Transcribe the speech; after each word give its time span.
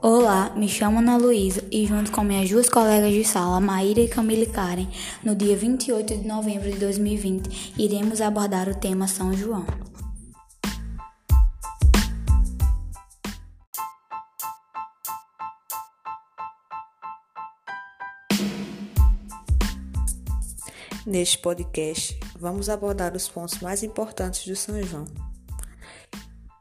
Olá, 0.00 0.52
me 0.54 0.68
chamo 0.68 1.00
Ana 1.00 1.16
Luísa 1.16 1.60
e 1.72 1.84
junto 1.84 2.12
com 2.12 2.22
minhas 2.22 2.48
duas 2.48 2.68
colegas 2.68 3.12
de 3.12 3.24
sala, 3.24 3.60
Maíra 3.60 4.00
e 4.00 4.06
Camille 4.06 4.46
Karen, 4.46 4.86
no 5.24 5.34
dia 5.34 5.56
28 5.56 6.18
de 6.18 6.24
novembro 6.24 6.70
de 6.70 6.78
2020, 6.78 7.74
iremos 7.76 8.20
abordar 8.20 8.68
o 8.68 8.76
tema 8.76 9.08
São 9.08 9.32
João. 9.32 9.66
Neste 21.04 21.38
podcast, 21.38 22.16
vamos 22.38 22.68
abordar 22.68 23.16
os 23.16 23.28
pontos 23.28 23.58
mais 23.58 23.82
importantes 23.82 24.46
do 24.46 24.54
São 24.54 24.80
João, 24.80 25.06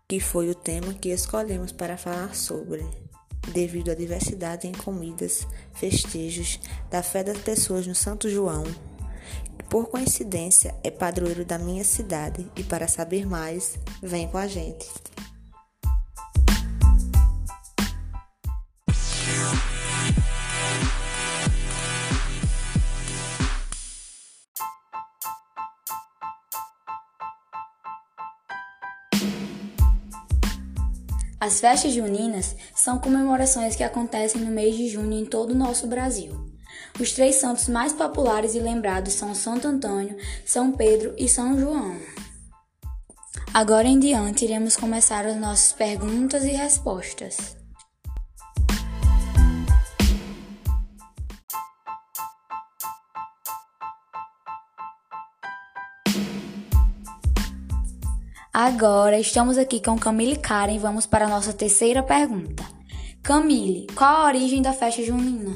que 0.10 0.20
foi 0.20 0.50
o 0.50 0.56
tema 0.56 0.92
que 0.96 1.10
escolhemos 1.10 1.72
para 1.72 1.98
falar 1.98 2.34
sobre, 2.34 2.84
devido 3.58 3.90
à 3.90 3.96
diversidade 3.96 4.68
em 4.68 4.72
comidas, 4.72 5.48
festejos, 5.74 6.60
da 6.92 7.02
fé 7.02 7.24
das 7.24 7.40
pessoas 7.40 7.88
no 7.88 7.96
Santo 7.96 8.30
João, 8.30 8.64
por 9.68 9.88
coincidência 9.88 10.76
é 10.84 10.92
padroeiro 10.92 11.44
da 11.44 11.58
minha 11.58 11.84
cidade, 11.84 12.46
e 12.56 12.64
para 12.64 12.88
saber 12.88 13.26
mais, 13.26 13.80
vem 14.00 14.28
com 14.28 14.38
a 14.38 14.46
gente. 14.46 14.88
As 31.48 31.62
festas 31.62 31.94
juninas 31.94 32.58
são 32.76 33.00
comemorações 33.00 33.74
que 33.74 33.82
acontecem 33.82 34.42
no 34.42 34.52
mês 34.52 34.76
de 34.76 34.90
junho 34.90 35.14
em 35.14 35.24
todo 35.24 35.52
o 35.52 35.56
nosso 35.56 35.88
Brasil. 35.88 36.34
Os 37.00 37.14
três 37.14 37.36
santos 37.36 37.70
mais 37.70 37.94
populares 37.94 38.54
e 38.54 38.60
lembrados 38.60 39.14
são 39.14 39.34
Santo 39.34 39.66
Antônio, 39.66 40.18
São 40.46 40.74
Pedro 40.74 41.16
e 41.18 41.30
São 41.30 41.58
João. 41.58 41.96
Agora 43.54 43.88
em 43.88 43.98
diante 43.98 44.44
iremos 44.44 44.76
começar 44.76 45.26
as 45.26 45.38
nossas 45.38 45.72
perguntas 45.72 46.44
e 46.44 46.50
respostas. 46.50 47.57
Agora 58.60 59.20
estamos 59.20 59.56
aqui 59.56 59.80
com 59.80 60.00
Camille 60.00 60.36
Karen 60.36 60.74
e 60.74 60.80
vamos 60.80 61.06
para 61.06 61.28
a 61.28 61.30
nossa 61.30 61.54
terceira 61.54 62.02
pergunta. 62.02 62.66
Camille, 63.22 63.86
qual 63.94 64.22
a 64.22 64.26
origem 64.26 64.64
da 64.64 64.74
festa 64.74 65.04
junina? 65.04 65.56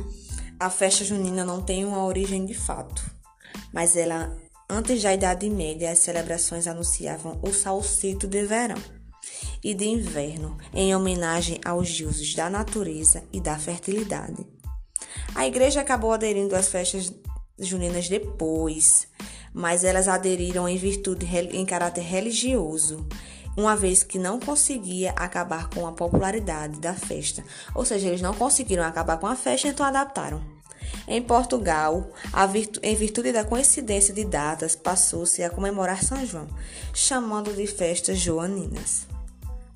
A 0.60 0.70
festa 0.70 1.04
junina 1.04 1.44
não 1.44 1.64
tem 1.64 1.84
uma 1.84 2.06
origem 2.06 2.46
de 2.46 2.54
fato, 2.54 3.04
mas 3.74 3.96
ela, 3.96 4.38
antes 4.70 5.02
da 5.02 5.16
Idade 5.16 5.50
Média, 5.50 5.90
as 5.90 5.98
celebrações 5.98 6.68
anunciavam 6.68 7.40
o 7.42 7.52
salsito 7.52 8.28
de 8.28 8.46
verão 8.46 8.78
e 9.64 9.74
de 9.74 9.86
inverno, 9.86 10.56
em 10.72 10.96
homenagem 10.96 11.60
aos 11.66 11.92
deuses 11.98 12.36
da 12.36 12.52
natureza 12.52 13.24
e 13.34 13.42
da 13.42 13.58
fertilidade. 13.58 14.46
A 15.34 15.48
igreja 15.48 15.82
acabou 15.82 16.14
aderindo 16.14 16.56
às 16.56 16.68
festas 16.68 17.12
juninas 17.58 18.08
depois, 18.08 19.08
mas 19.54 19.84
elas 19.84 20.08
aderiram 20.08 20.68
em 20.68 20.78
virtude 20.78 21.28
em 21.52 21.66
caráter 21.66 22.02
religioso, 22.02 23.06
uma 23.56 23.76
vez 23.76 24.04
que 24.04 24.18
não 24.18 24.40
conseguia 24.40 25.12
acabar 25.12 25.70
com 25.70 25.86
a 25.86 25.92
popularidade 25.92 26.80
da 26.80 26.94
festa. 26.94 27.44
Ou 27.76 27.84
seja, 27.84 28.08
eles 28.08 28.22
não 28.22 28.34
conseguiram 28.34 28.84
acabar 28.84 29.18
com 29.18 29.28
a 29.28 29.36
festa, 29.36 29.68
então 29.68 29.86
adaptaram. 29.86 30.42
Em 31.08 31.22
Portugal, 31.22 32.10
virtu 32.50 32.80
em 32.84 32.96
virtude 32.96 33.32
da 33.32 33.44
coincidência 33.44 34.14
de 34.14 34.24
datas, 34.24 34.76
passou-se 34.76 35.44
a 35.44 35.50
comemorar 35.50 36.04
São 36.04 36.26
João, 36.26 36.48
chamando 36.94 37.54
de 37.54 37.68
festas 37.68 38.18
joaninas. 38.18 39.08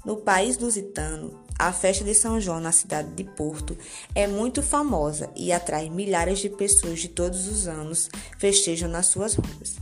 No 0.03 0.17
país 0.17 0.57
lusitano, 0.57 1.44
a 1.57 1.71
festa 1.71 2.03
de 2.03 2.13
São 2.13 2.39
João 2.39 2.59
na 2.59 2.71
cidade 2.71 3.09
de 3.11 3.23
Porto 3.23 3.77
é 4.13 4.27
muito 4.27 4.61
famosa 4.61 5.29
e 5.35 5.51
atrai 5.51 5.89
milhares 5.89 6.39
de 6.39 6.49
pessoas 6.49 6.99
de 6.99 7.07
todos 7.07 7.47
os 7.47 7.67
anos 7.67 8.09
festejam 8.37 8.89
nas 8.89 9.07
suas 9.07 9.35
ruas. 9.35 9.75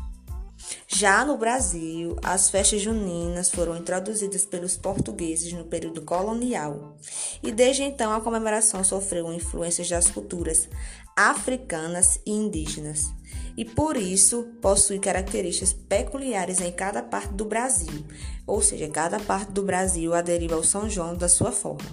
Já 0.88 1.26
no 1.26 1.38
Brasil, 1.38 2.16
as 2.24 2.50
festas 2.50 2.82
juninas 2.82 3.50
foram 3.50 3.76
introduzidas 3.76 4.46
pelos 4.46 4.78
portugueses 4.78 5.52
no 5.52 5.66
período 5.66 6.02
colonial 6.04 6.98
e 7.42 7.52
desde 7.52 7.84
então 7.84 8.14
a 8.14 8.22
comemoração 8.22 8.84
sofreu 8.84 9.34
influências 9.34 9.90
das 9.90 10.10
culturas 10.10 10.70
africanas 11.16 12.20
e 12.26 12.32
indígenas 12.32 13.12
e 13.56 13.64
por 13.64 13.98
isso 13.98 14.44
possui 14.62 15.00
características 15.00 15.74
peculiares 15.74 16.60
em 16.60 16.72
cada 16.72 17.02
parte 17.02 17.34
do 17.34 17.46
Brasil, 17.46 18.06
ou 18.48 18.62
seja, 18.62 18.88
cada 18.88 19.20
parte 19.20 19.52
do 19.52 19.64
Brasil 19.64 20.14
aderiva 20.14 20.56
ao 20.56 20.64
São 20.64 20.90
João 20.90 21.16
da 21.16 21.30
sua 21.30 21.52
forma, 21.52 21.90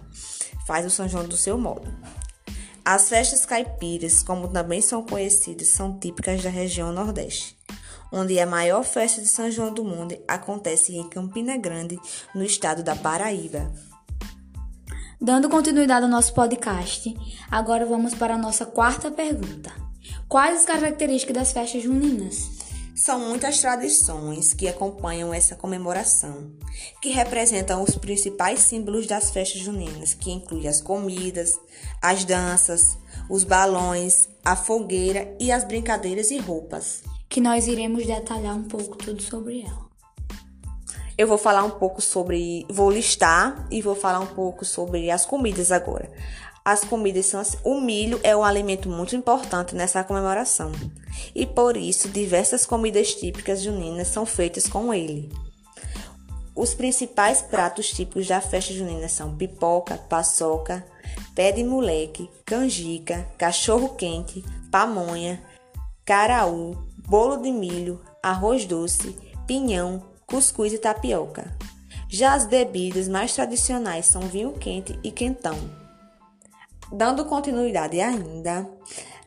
faz 0.66 0.86
o 0.86 0.90
São 0.90 1.08
João 1.08 1.26
do 1.26 1.36
seu 1.36 1.58
modo. 1.58 1.92
As 2.84 3.08
festas 3.08 3.44
caipiras, 3.44 4.22
como 4.22 4.48
também 4.48 4.80
são 4.80 5.02
conhecidas, 5.02 5.68
são 5.68 5.98
típicas 5.98 6.42
da 6.42 6.48
região 6.48 6.92
Nordeste, 6.92 7.56
onde 8.10 8.40
a 8.40 8.46
maior 8.46 8.82
festa 8.82 9.20
de 9.20 9.28
São 9.28 9.50
João 9.50 9.72
do 9.72 9.84
mundo 9.84 10.16
acontece 10.26 10.96
em 10.96 11.08
Campina 11.08 11.56
Grande, 11.56 11.98
no 12.34 12.42
estado 12.42 12.82
da 12.82 12.96
Paraíba. 12.96 13.70
Dando 15.20 15.50
continuidade 15.50 16.04
ao 16.04 16.10
nosso 16.10 16.32
podcast, 16.32 17.14
agora 17.50 17.84
vamos 17.84 18.14
para 18.14 18.34
a 18.34 18.38
nossa 18.38 18.64
quarta 18.64 19.10
pergunta. 19.10 19.89
Quais 20.28 20.60
as 20.60 20.64
características 20.64 21.34
das 21.34 21.52
festas 21.52 21.82
juninas? 21.82 22.50
São 22.94 23.18
muitas 23.18 23.58
tradições 23.58 24.52
que 24.52 24.68
acompanham 24.68 25.32
essa 25.32 25.56
comemoração, 25.56 26.50
que 27.00 27.08
representam 27.08 27.82
os 27.82 27.96
principais 27.96 28.60
símbolos 28.60 29.06
das 29.06 29.30
festas 29.30 29.60
juninas, 29.60 30.12
que 30.12 30.30
incluem 30.30 30.68
as 30.68 30.80
comidas, 30.80 31.58
as 32.02 32.24
danças, 32.24 32.98
os 33.28 33.42
balões, 33.42 34.28
a 34.44 34.54
fogueira 34.54 35.34
e 35.40 35.50
as 35.50 35.64
brincadeiras 35.64 36.30
e 36.30 36.38
roupas. 36.38 37.02
Que 37.28 37.40
nós 37.40 37.66
iremos 37.66 38.06
detalhar 38.06 38.54
um 38.54 38.64
pouco 38.64 38.96
tudo 38.96 39.22
sobre 39.22 39.62
ela. 39.62 39.89
Eu 41.20 41.26
vou 41.26 41.36
falar 41.36 41.62
um 41.64 41.70
pouco 41.70 42.00
sobre, 42.00 42.64
vou 42.70 42.90
listar 42.90 43.66
e 43.70 43.82
vou 43.82 43.94
falar 43.94 44.20
um 44.20 44.26
pouco 44.28 44.64
sobre 44.64 45.10
as 45.10 45.26
comidas 45.26 45.70
agora. 45.70 46.10
As 46.64 46.82
comidas 46.82 47.26
são 47.26 47.38
assim. 47.38 47.58
O 47.62 47.78
milho 47.78 48.18
é 48.22 48.34
um 48.34 48.42
alimento 48.42 48.88
muito 48.88 49.14
importante 49.14 49.74
nessa 49.74 50.02
comemoração 50.02 50.72
e 51.34 51.44
por 51.44 51.76
isso 51.76 52.08
diversas 52.08 52.64
comidas 52.64 53.14
típicas 53.14 53.60
juninas 53.60 54.08
são 54.08 54.24
feitas 54.24 54.66
com 54.66 54.94
ele. 54.94 55.30
Os 56.56 56.72
principais 56.72 57.42
pratos 57.42 57.90
típicos 57.90 58.26
da 58.26 58.40
festa 58.40 58.72
junina 58.72 59.06
são 59.06 59.36
pipoca, 59.36 59.98
paçoca, 59.98 60.82
pé 61.34 61.52
de 61.52 61.62
moleque, 61.62 62.30
canjica, 62.46 63.28
cachorro 63.36 63.90
quente, 63.90 64.42
pamonha, 64.70 65.38
caraú, 66.02 66.78
bolo 67.06 67.36
de 67.36 67.52
milho, 67.52 68.00
arroz 68.22 68.64
doce, 68.64 69.14
pinhão, 69.46 70.09
cuscuz 70.30 70.72
e 70.72 70.78
tapioca. 70.78 71.52
Já 72.08 72.34
as 72.34 72.46
bebidas 72.46 73.08
mais 73.08 73.34
tradicionais 73.34 74.06
são 74.06 74.22
vinho 74.22 74.52
quente 74.52 74.98
e 75.02 75.10
quentão. 75.10 75.58
Dando 76.92 77.24
continuidade 77.24 78.00
ainda, 78.00 78.68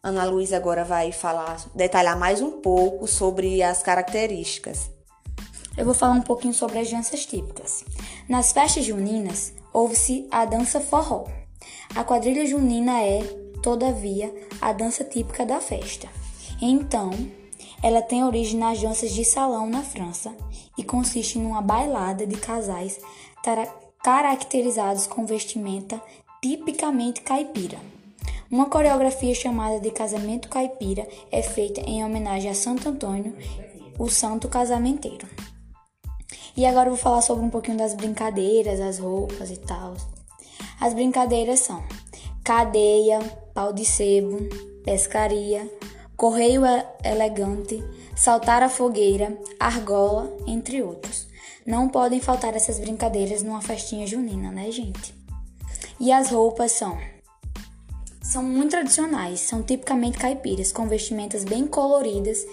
Ana 0.02 0.26
Luísa 0.26 0.58
agora 0.58 0.84
vai 0.84 1.12
falar, 1.12 1.58
detalhar 1.76 2.18
mais 2.18 2.42
um 2.42 2.62
pouco 2.62 3.08
sobre 3.08 3.62
as 3.62 3.84
características. 3.84 4.90
Eu 5.78 5.86
vou 5.86 5.94
falar 5.94 6.14
um 6.14 6.22
pouquinho 6.22 6.54
sobre 6.54 6.80
as 6.80 6.90
danças 6.90 7.26
típicas. 7.26 7.84
Nas 8.28 8.52
festas 8.52 8.86
juninas, 8.86 9.54
houve-se 9.72 10.28
a 10.32 10.46
dança 10.46 10.80
forró. 10.80 11.26
A 11.96 12.04
quadrilha 12.04 12.46
junina 12.46 13.02
é, 13.02 13.24
todavia, 13.62 14.34
a 14.62 14.72
dança 14.74 15.04
típica 15.04 15.46
da 15.46 15.60
festa. 15.60 16.08
Então, 16.62 17.12
ela 17.84 18.02
tem 18.02 18.24
origem 18.24 18.58
nas 18.58 18.82
danças 18.82 19.12
de 19.12 19.26
salão 19.26 19.70
na 19.70 19.84
França 19.84 20.34
e 20.78 20.84
consiste 20.84 21.38
numa 21.38 21.62
bailada 21.62 22.26
de 22.26 22.38
casais 22.38 22.98
caracterizados 24.02 25.06
com 25.06 25.26
vestimenta 25.26 26.02
tipicamente 26.42 27.22
caipira. 27.22 27.78
Uma 28.50 28.68
coreografia 28.68 29.36
chamada 29.36 29.82
de 29.82 29.92
casamento 29.92 30.48
caipira 30.48 31.06
é 31.30 31.42
feita 31.42 31.82
em 31.82 32.06
homenagem 32.06 32.50
a 32.50 32.56
Santo 32.56 32.88
Antônio, 32.88 33.36
o 34.00 34.08
santo 34.08 34.48
casamenteiro. 34.48 35.28
E 36.56 36.66
agora 36.66 36.88
eu 36.88 36.94
vou 36.94 37.04
falar 37.04 37.22
sobre 37.22 37.44
um 37.44 37.50
pouquinho 37.50 37.78
das 37.78 37.94
brincadeiras, 37.94 38.80
as 38.80 39.00
roupas 39.00 39.50
e 39.52 39.58
tal. 39.58 39.96
As 40.80 40.94
brincadeiras 40.94 41.60
são 41.62 41.84
cadeia, 42.44 43.20
pau 43.54 43.74
de 43.74 43.84
sebo, 43.84 44.38
pescaria, 44.86 45.70
correio 46.24 46.62
elegante, 47.04 47.84
saltar 48.16 48.64
a 48.64 48.70
fogueira, 48.70 49.38
argola, 49.60 50.34
entre 50.48 50.82
outros. 50.82 51.28
Não 51.66 51.90
podem 51.90 52.22
faltar 52.22 52.56
essas 52.56 52.80
brincadeiras 52.80 53.44
numa 53.44 53.62
festinha 53.62 54.08
junina, 54.08 54.50
né, 54.50 54.72
gente? 54.72 55.14
E 56.00 56.14
as 56.14 56.30
roupas 56.30 56.72
são 56.72 56.98
são 58.22 58.42
muito 58.42 58.72
tradicionais, 58.72 59.42
são 59.42 59.62
tipicamente 59.62 60.18
caipiras, 60.18 60.72
com 60.72 60.88
vestimentas 60.88 61.44
bem 61.44 61.68
coloridas 61.68 62.46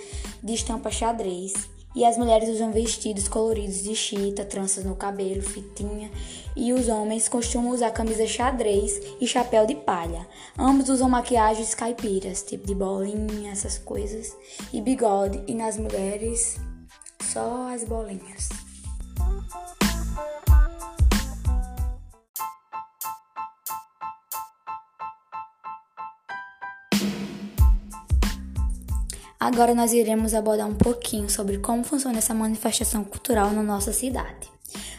de 0.43 0.53
estampa 0.53 0.91
xadrez. 0.91 1.53
E 1.95 2.05
as 2.05 2.17
mulheres 2.17 2.49
usam 2.49 2.71
vestidos 2.71 3.27
coloridos 3.27 3.83
de 3.83 3.95
chita, 3.95 4.45
tranças 4.45 4.85
no 4.85 4.95
cabelo, 4.95 5.43
fitinha. 5.43 6.11
E 6.55 6.73
os 6.73 6.89
homens 6.89 7.29
costumam 7.29 7.73
usar 7.73 7.91
camisa 7.91 8.27
xadrez 8.27 9.01
e 9.21 9.27
chapéu 9.27 9.67
de 9.67 9.75
palha. 9.75 10.27
Ambos 10.57 10.89
usam 10.89 11.09
maquiagens 11.09 11.75
caipiras, 11.75 12.43
tipo 12.43 12.67
de 12.67 12.75
bolinha, 12.75 13.51
essas 13.51 13.77
coisas, 13.77 14.37
e 14.73 14.81
bigode. 14.81 15.43
E 15.49 15.55
nas 15.55 15.77
mulheres, 15.77 16.57
só 17.21 17.69
as 17.73 17.83
bolinhas. 17.85 18.70
Agora 29.41 29.75
nós 29.75 29.95
iremos 29.95 30.35
abordar 30.35 30.69
um 30.69 30.75
pouquinho 30.75 31.31
sobre 31.31 31.57
como 31.57 31.83
funciona 31.83 32.19
essa 32.19 32.35
manifestação 32.35 33.03
cultural 33.03 33.51
na 33.53 33.63
nossa 33.63 33.91
cidade. 33.91 34.51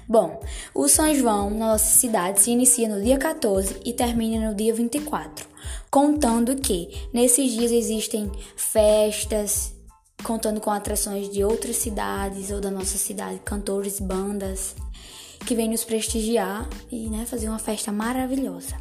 Bom, 0.07 0.41
o 0.73 0.87
São 0.87 1.13
João 1.13 1.51
na 1.51 1.67
nossa 1.67 1.99
cidade 1.99 2.41
se 2.41 2.49
inicia 2.49 2.89
no 2.89 3.03
dia 3.03 3.19
14 3.19 3.79
e 3.85 3.93
termina 3.93 4.49
no 4.49 4.55
dia 4.55 4.73
24, 4.73 5.47
contando 5.91 6.55
que 6.55 6.89
nesses 7.13 7.51
dias 7.51 7.71
existem 7.71 8.31
festas, 8.55 9.75
contando 10.23 10.59
com 10.59 10.71
atrações 10.71 11.29
de 11.29 11.43
outras 11.43 11.75
cidades 11.75 12.49
ou 12.49 12.59
da 12.59 12.71
nossa 12.71 12.97
cidade, 12.97 13.39
cantores, 13.45 13.99
bandas 13.99 14.75
que 15.45 15.53
vêm 15.53 15.69
nos 15.69 15.83
prestigiar 15.83 16.67
e 16.91 17.09
né, 17.09 17.27
fazer 17.27 17.47
uma 17.47 17.59
festa 17.59 17.91
maravilhosa. 17.91 18.75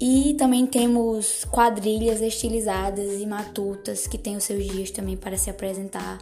E 0.00 0.34
também 0.34 0.66
temos 0.66 1.44
quadrilhas 1.46 2.20
estilizadas 2.20 3.20
e 3.20 3.26
matutas 3.26 4.06
que 4.06 4.18
têm 4.18 4.36
os 4.36 4.44
seus 4.44 4.64
dias 4.64 4.90
também 4.90 5.16
para 5.16 5.38
se 5.38 5.48
apresentar, 5.48 6.18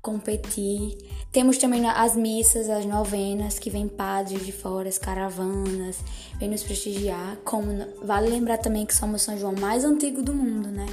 competir. 0.00 0.96
Temos 1.32 1.58
também 1.58 1.88
as 1.88 2.14
missas, 2.14 2.70
as 2.70 2.84
novenas, 2.84 3.58
que 3.58 3.68
vêm 3.68 3.88
padres 3.88 4.46
de 4.46 4.52
fora, 4.52 4.88
as 4.88 4.98
caravanas, 4.98 5.98
vêm 6.38 6.50
nos 6.50 6.62
prestigiar. 6.62 7.36
Como 7.44 7.66
vale 8.02 8.28
lembrar 8.28 8.58
também 8.58 8.86
que 8.86 8.94
somos 8.94 9.22
São 9.22 9.36
João 9.36 9.54
mais 9.58 9.84
antigo 9.84 10.22
do 10.22 10.32
mundo, 10.32 10.68
né? 10.68 10.86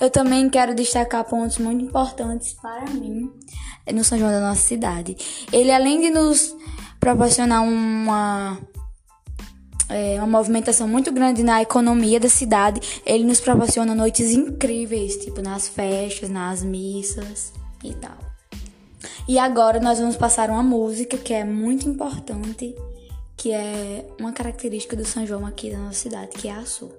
Eu 0.00 0.10
também 0.10 0.48
quero 0.48 0.74
destacar 0.74 1.24
pontos 1.24 1.58
muito 1.58 1.84
importantes 1.84 2.54
para 2.54 2.88
mim 2.90 3.32
no 3.92 4.04
São 4.04 4.18
João 4.18 4.30
da 4.30 4.40
nossa 4.40 4.60
cidade. 4.60 5.16
Ele, 5.52 5.72
além 5.72 6.00
de 6.00 6.10
nos 6.10 6.54
proporcionar 7.00 7.62
uma, 7.62 8.58
é, 9.88 10.16
uma 10.18 10.26
movimentação 10.26 10.86
muito 10.86 11.10
grande 11.12 11.42
na 11.42 11.62
economia 11.62 12.20
da 12.20 12.28
cidade, 12.28 12.80
ele 13.04 13.24
nos 13.24 13.40
proporciona 13.40 13.94
noites 13.94 14.30
incríveis, 14.30 15.16
tipo 15.16 15.40
nas 15.40 15.68
festas, 15.68 16.28
nas 16.28 16.62
missas 16.62 17.52
e 17.82 17.94
tal. 17.94 18.16
E 19.26 19.38
agora 19.38 19.80
nós 19.80 19.98
vamos 19.98 20.16
passar 20.16 20.50
uma 20.50 20.62
música 20.62 21.16
que 21.16 21.32
é 21.32 21.44
muito 21.44 21.88
importante, 21.88 22.74
que 23.36 23.52
é 23.52 24.06
uma 24.18 24.32
característica 24.32 24.96
do 24.96 25.04
São 25.04 25.26
João 25.26 25.46
aqui 25.46 25.70
da 25.70 25.78
nossa 25.78 25.98
cidade, 25.98 26.30
que 26.30 26.48
é 26.48 26.52
a 26.52 26.64
sua. 26.64 26.96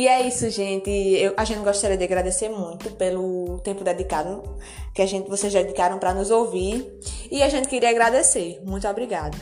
E 0.00 0.08
é 0.08 0.26
isso, 0.26 0.48
gente. 0.48 0.88
Eu, 0.88 1.34
a 1.36 1.44
gente 1.44 1.60
gostaria 1.60 1.94
de 1.94 2.02
agradecer 2.02 2.48
muito 2.48 2.90
pelo 2.92 3.58
tempo 3.58 3.84
dedicado 3.84 4.42
que 4.94 5.02
a 5.02 5.06
gente 5.06 5.28
vocês 5.28 5.52
dedicaram 5.52 5.98
para 5.98 6.14
nos 6.14 6.30
ouvir. 6.30 6.90
E 7.30 7.42
a 7.42 7.50
gente 7.50 7.68
queria 7.68 7.90
agradecer. 7.90 8.62
Muito 8.64 8.88
obrigada. 8.88 9.36